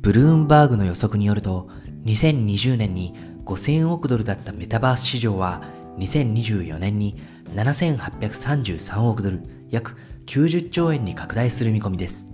[0.00, 1.68] ブルームバーグの予測によると、
[2.06, 3.14] 2020年に
[3.44, 5.62] 5000億ドルだったメタバース市場は、
[5.98, 7.20] 2024年に
[7.54, 12.30] 7833億ドル、約90兆円に拡大する見込みです。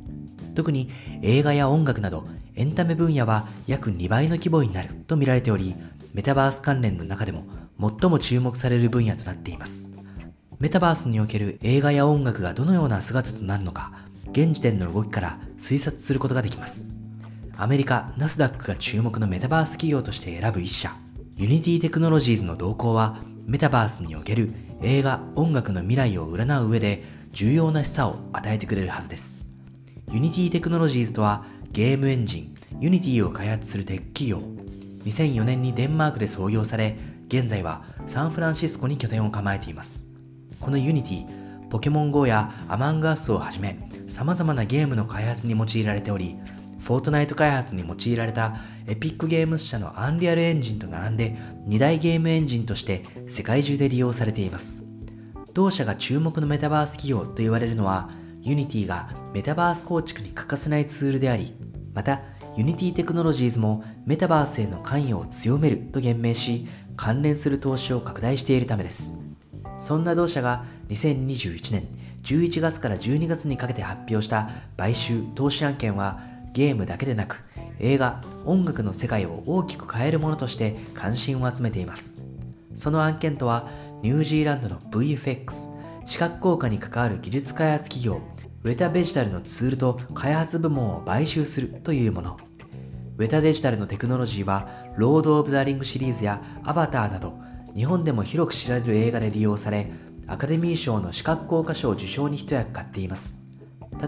[0.55, 0.91] 特に
[1.23, 5.75] 映画や音楽などエンタメ分野は約2倍の規模になると見られており、
[6.15, 7.45] メタバース関連の中でも
[7.81, 9.93] 最も注目される分野となっています。
[10.61, 13.91] メタバースにおける映画や音楽がどのような姿となるのか、
[14.31, 16.91] 現時点の動きから推察することができます。
[17.59, 20.95] アメリカナスダックが注目のメタバース企業として選ぶ一社、
[21.37, 29.39] ユニティテクノロジーズの動向は、メタバースにおける映画、音楽の未来を占う上で重要な示唆を与えてくれるはずです。
[30.13, 34.43] ユニティテクノロジーズとはゲームエンジン、ユニティを開発するテック企業。
[35.05, 36.99] 2004年にデンマークで創業され、
[37.29, 40.07] 現在はサンフランシスコに拠点を構えています。
[40.61, 46.37] このユニティ、ポケモン GO や Among Us をはじめ、様々なゲームの開発に用いられており、
[46.87, 48.55] フォートナイト開発に用いられた
[48.87, 54.85] エピックゲーム社のアンリアルエンジンと並んで2大ゲームエンジンとして世界中で利用されています。
[55.53, 58.09] 同社が注目のメタバース企業と言われるのは、
[58.41, 61.57] ユニティがメタバース構築に欠かせないツールであり、
[61.93, 62.21] また、
[62.57, 69.13] ユニティテクノロジーズもメタバースへの関与を強めると言明し、関連する投資を拡大しているためです。
[69.77, 71.89] そんな同社が2021年
[72.23, 77.45] 11月から12月にかけて発表した買収投資案件はゲームだけでなく
[77.79, 82.15] 映画、音楽の世界を大きく変えるものとして関心を集めています。
[82.75, 83.69] その案件とは
[84.03, 88.23] ニュージーランドの VFX 視覚効果に関わる技術開発企業
[88.65, 92.39] ウェタデジタルのツールと開発部門を買収するというもの。
[93.19, 97.39] ウェタデジタルのテクノロジーは、ロード・オブ・ザ・リングシリーズやアバターなど、
[97.75, 99.91] 日本でも広く知られる映画で利用され、
[100.27, 103.39] アカデミー賞の視覚効果賞受賞に一役買っています。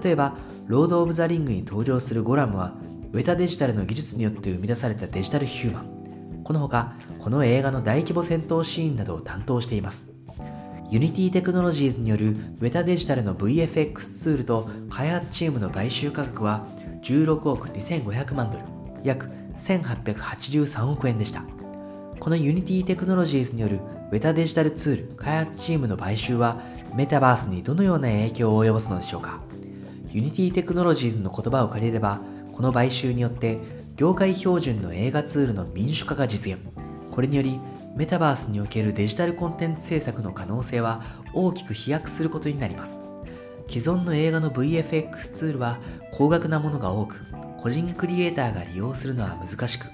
[0.03, 0.37] 例えば、
[0.69, 2.75] ロード・オブ・ザ・リングに登場するゴラムは、
[3.13, 6.43] ウェタデジタルの技術によって生み出されたデジタルヒューマン。
[6.45, 10.13] このほか、この映画の大規模戦闘シーンなどを担当しています。
[10.91, 16.67] ユニティテクノロジーズによるメタデジタルの VFX ツールと開発チームの買収価格は
[17.03, 18.65] 16億2500万ドル、
[19.05, 21.45] 約1883億円でした。
[22.21, 23.81] このユニティテクノロジーズによる
[24.13, 26.61] ウェタデジタルツール開発チームの買収は
[26.95, 29.41] メタバースにどのような影響を及ぼすのでしょうか
[30.19, 32.21] ユニティテクノロジーズの言葉を借りれば、
[32.53, 33.61] この買収によって
[33.95, 36.61] 業界標準の映画ツールの民主化が実現。
[37.13, 37.61] これにより
[37.95, 43.01] メタバースにおけるデジタルコンテンツ制作の可能性は大きく飛躍することになります。
[43.69, 45.79] 既存の映画の VFX ツールは
[46.11, 47.21] 高額なものが多く、
[47.57, 49.87] 個人クリエイターが利用するのは難しく、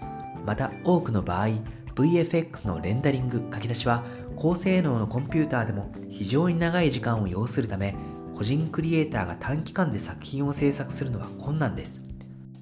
[0.47, 1.49] また多くの場合、
[1.97, 4.03] VFX のレンダリング書き出しは
[4.37, 7.95] 高性能のコンピューターでも非常に長い時間を要するため、
[8.37, 12.03] 個人クリエイターが短期間で作品を制作するのは困難です。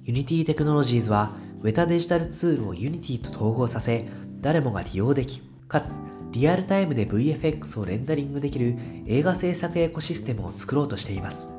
[0.05, 4.05] Unity Technologies は、ウェタデジタルツールを Unity と統合させ、
[4.41, 5.99] 誰もが利用でき、かつ
[6.31, 8.75] リアルタイムで VFX をレンダリングできる
[9.07, 11.51] 映画制作エコシステムを作ろうとしています。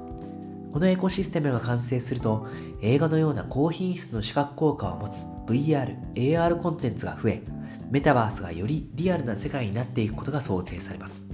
[0.73, 2.47] このエコシステムが完成すると、
[2.83, 7.43] 映画のような高品質の視覚効果を持つ VR、AR コンテンツが増え、
[7.91, 11.34] メタバースがよりリアルな世界になっていくことが想定されます。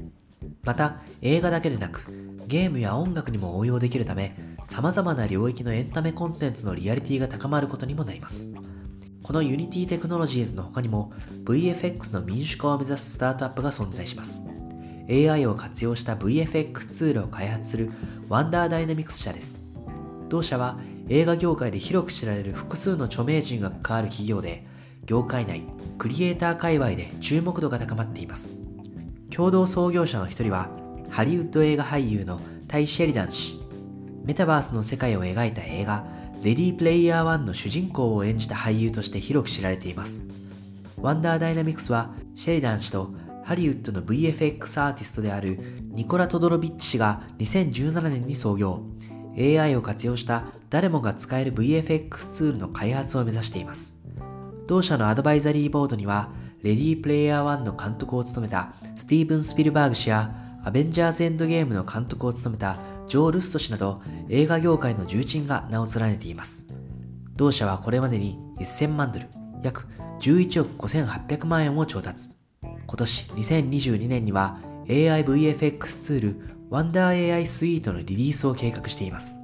[0.71, 2.03] また、映画だけでなく、
[2.47, 8.47] ゲームや音楽にも応用できるため、様々な領域のエンタメコンテンツのリアリティが高まることにもなります。
[9.25, 14.45] この Unity Technologies の他にも VFX の民主化を目指すスタートアップが存在します。
[15.09, 17.91] AI を活用した VFX ツールを開発する
[18.29, 19.65] Wonder Dynamics 社です。
[20.29, 24.65] 同社は映画業界で広く知られる複数の著名人が関わる企業で、
[25.05, 25.65] 業界内、
[25.99, 28.60] クリエイター界隈で注目度が高まっています。
[29.35, 30.69] 共同創業者の一人は、
[31.09, 33.61] ハリウッド映画俳優のタイ・シェリダン氏。
[34.25, 36.05] メタバースの世界を描いた映画、
[36.43, 40.27] レディープレイヤー1の主人公を演じた俳優として広く知られています。
[41.01, 43.11] ワンダーダイナミクスはシェリダン氏と
[43.45, 45.59] ハリウッドの VFX アーティストである
[45.93, 48.83] ニコラ・トドロビッチ氏が2017年に創業。
[49.37, 54.05] AI を活用した誰もが使える VFX ツールの開発を目指しています。
[54.67, 56.31] 同社のアドバイザリーボードには、
[56.63, 62.77] レディープレイヤー1の監督を務めたスティーブン・スピルバーグ氏や、アベンジャーズ・エンドゲームの監督を務めた
[63.09, 66.67] ジョー・ルスト氏など映画業界の重鎮が名を連ねています。
[67.35, 69.27] 同社はこれまでに1000万ドル、
[69.63, 69.87] 約
[70.21, 72.35] 11億5800万円を調達。
[72.63, 79.39] 今年2022年には AIVFX ツール WonderAI スイートのリリースを計画しています。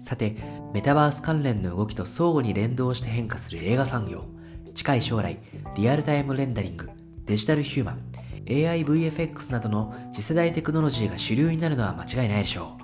[0.00, 0.36] さて、
[0.74, 4.26] メタバース関連の動きと相互に連動して変化する映画産業。
[4.74, 5.38] 近い将来、
[5.76, 6.90] リアルタイムレンダリング、
[7.26, 8.00] デジタルヒューマン、
[8.46, 12.83] AIVFX などの次世代テクノロジーが主流になるのは間違いないでしょう。